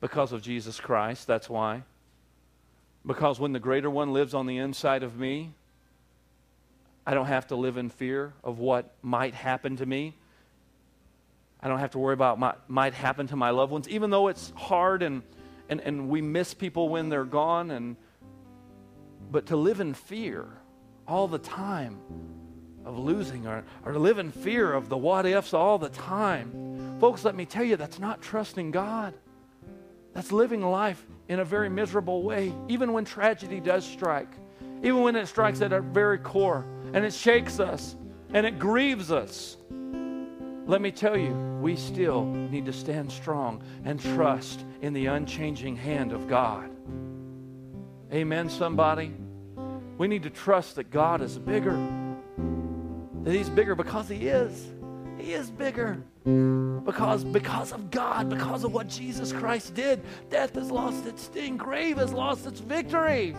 [0.00, 1.28] Because of Jesus Christ.
[1.28, 1.84] That's why.
[3.06, 5.52] Because when the greater one lives on the inside of me,
[7.06, 10.14] I don't have to live in fear of what might happen to me.
[11.60, 14.26] I don't have to worry about what might happen to my loved ones, even though
[14.26, 15.22] it's hard and,
[15.68, 17.70] and, and we miss people when they're gone.
[17.70, 17.96] And,
[19.30, 20.46] but to live in fear
[21.06, 21.98] all the time
[22.84, 26.96] of losing or, or to live in fear of the what ifs all the time.
[27.00, 29.14] Folks, let me tell you, that's not trusting God.
[30.12, 34.28] That's living life in a very miserable way, even when tragedy does strike,
[34.82, 37.96] even when it strikes at our very core and it shakes us
[38.32, 39.56] and it grieves us.
[40.66, 45.76] Let me tell you, we still need to stand strong and trust in the unchanging
[45.76, 46.73] hand of God.
[48.12, 49.12] Amen, somebody?
[49.98, 51.76] We need to trust that God is bigger
[53.24, 54.70] that he's bigger because he is.
[55.18, 56.02] He is bigger.
[56.24, 61.56] Because, because of God, because of what Jesus Christ did, death has lost its sting,
[61.56, 63.34] grave has lost its victory.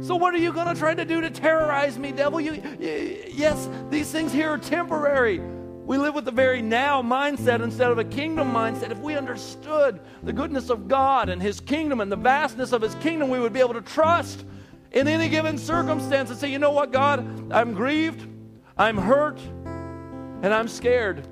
[0.00, 2.40] So, what are you going to try to do to terrorize me, devil?
[2.40, 5.40] You, you, yes, these things here are temporary.
[5.88, 8.90] We live with a very now mindset instead of a kingdom mindset.
[8.90, 12.94] If we understood the goodness of God and His kingdom and the vastness of His
[12.96, 14.44] kingdom, we would be able to trust
[14.92, 18.28] in any given circumstance and say, you know what, God, I'm grieved.
[18.76, 21.26] I'm hurt and I'm scared.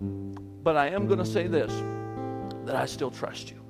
[0.00, 1.72] But I am going to say this
[2.66, 3.62] that I still trust you.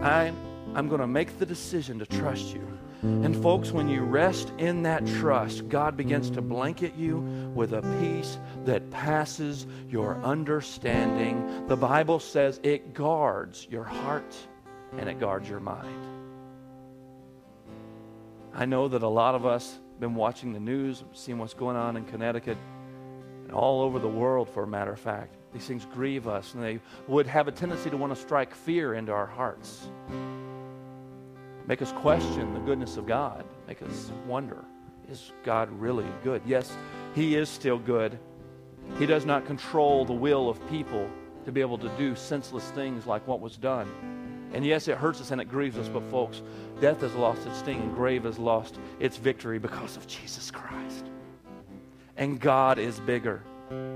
[0.00, 0.34] I'm,
[0.74, 2.67] I'm going to make the decision to trust you.
[3.02, 7.18] And, folks, when you rest in that trust, God begins to blanket you
[7.54, 11.66] with a peace that passes your understanding.
[11.68, 14.34] The Bible says it guards your heart
[14.98, 15.94] and it guards your mind.
[18.52, 21.76] I know that a lot of us have been watching the news, seeing what's going
[21.76, 22.58] on in Connecticut
[23.44, 25.36] and all over the world, for a matter of fact.
[25.52, 28.94] These things grieve us, and they would have a tendency to want to strike fear
[28.94, 29.88] into our hearts,
[31.68, 34.64] make us question the goodness of God, make us wonder
[35.10, 36.42] is God really good?
[36.44, 36.76] Yes,
[37.14, 38.18] He is still good.
[38.98, 41.08] He does not control the will of people
[41.44, 43.88] to be able to do senseless things like what was done.
[44.52, 46.10] And yes, it hurts us and it grieves us, but mm.
[46.10, 46.42] folks,
[46.80, 51.06] death has lost its sting and grave has lost its victory because of Jesus Christ.
[52.16, 53.42] And God is bigger.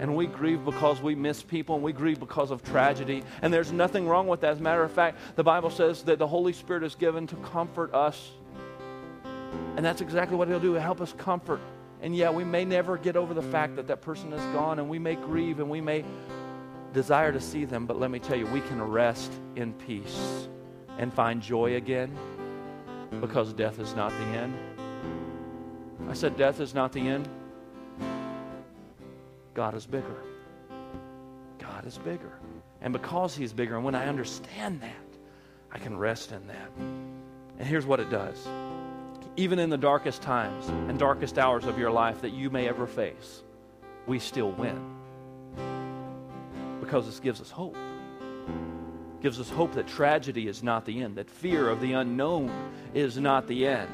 [0.02, 3.22] And we grieve because we miss people and we grieve because of tragedy.
[3.40, 4.50] And there's nothing wrong with that.
[4.50, 7.36] As a matter of fact, the Bible says that the Holy Spirit is given to
[7.36, 8.32] comfort us.
[9.76, 10.72] And that's exactly what He'll do.
[10.72, 11.60] He'll help us comfort.
[12.00, 14.88] And yeah, we may never get over the fact that that person is gone and
[14.88, 16.04] we may grieve and we may
[16.92, 20.48] desire to see them, but let me tell you, we can rest in peace
[20.98, 22.12] and find joy again
[23.20, 24.52] because death is not the end.
[26.08, 27.28] I said, Death is not the end.
[29.54, 30.22] God is bigger.
[31.58, 32.32] God is bigger.
[32.80, 35.18] And because He's bigger, and when I understand that,
[35.70, 36.70] I can rest in that.
[37.58, 38.46] And here's what it does
[39.36, 42.86] even in the darkest times and darkest hours of your life that you may ever
[42.86, 43.42] face,
[44.06, 44.78] we still win
[46.80, 47.76] because this gives us hope.
[49.22, 52.50] Gives us hope that tragedy is not the end, that fear of the unknown
[52.92, 53.88] is not the end.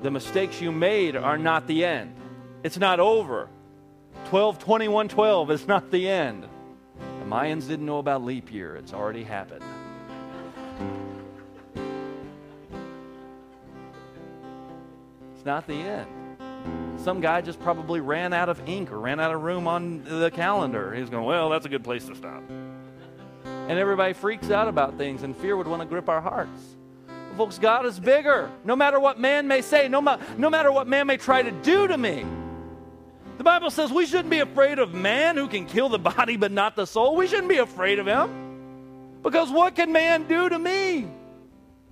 [0.00, 2.14] The mistakes you made are not the end.
[2.62, 3.48] It's not over.
[4.26, 6.46] 12 21 12 is not the end.
[6.98, 9.64] The Mayans didn't know about leap year, it's already happened.
[15.34, 16.06] It's not the end.
[16.96, 20.30] Some guy just probably ran out of ink or ran out of room on the
[20.30, 20.94] calendar.
[20.94, 22.42] He's going, well, that's a good place to stop.
[23.44, 26.76] And everybody freaks out about things, and fear would want to grip our hearts.
[27.36, 28.50] folks, God is bigger.
[28.64, 31.50] No matter what man may say, no, ma- no matter what man may try to
[31.50, 32.24] do to me.
[33.36, 36.52] The Bible says we shouldn't be afraid of man who can kill the body but
[36.52, 37.16] not the soul.
[37.16, 39.20] We shouldn't be afraid of him.
[39.22, 41.08] Because what can man do to me?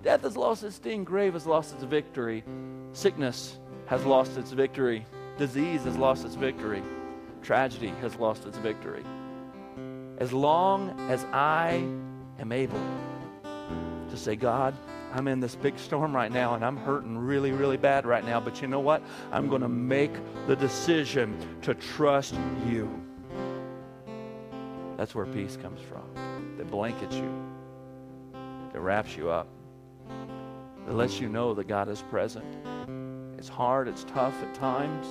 [0.03, 2.43] Death has lost its sting, grave has lost its victory,
[2.91, 5.05] sickness has lost its victory,
[5.37, 6.83] disease has lost its victory,
[7.41, 9.03] tragedy has lost its victory.
[10.17, 11.85] As long as I
[12.37, 12.79] am able
[14.09, 14.75] to say, God,
[15.13, 18.39] I'm in this big storm right now and I'm hurting really, really bad right now,
[18.39, 19.03] but you know what?
[19.31, 20.11] I'm going to make
[20.47, 22.33] the decision to trust
[22.67, 22.89] you.
[24.97, 26.55] That's where peace comes from.
[26.57, 27.31] That blankets you,
[28.71, 29.47] that wraps you up,
[30.87, 32.45] that lets you know that God is present.
[33.37, 35.05] It's hard, it's tough at times.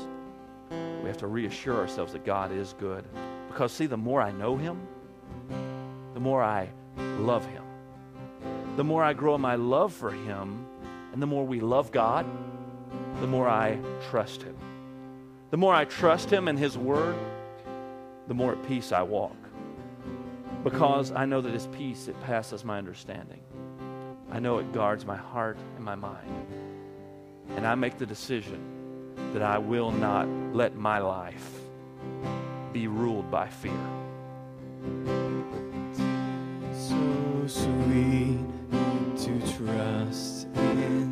[1.02, 3.04] We have to reassure ourselves that God is good.
[3.48, 4.80] Because, see, the more I know Him,
[6.14, 7.62] the more I love Him.
[8.76, 10.66] The more I grow in my love for Him,
[11.12, 12.26] and the more we love God,
[13.20, 13.78] the more I
[14.10, 14.56] trust Him.
[15.50, 17.16] The more I trust Him and His Word,
[18.28, 19.36] the more at peace I walk.
[20.64, 23.40] Because I know that His peace, it passes my understanding.
[24.30, 26.46] I know it guards my heart and my mind.
[27.56, 31.50] And I make the decision that I will not let my life
[32.72, 33.72] be ruled by fear.
[36.72, 38.51] So sweet
[39.24, 41.11] to trust in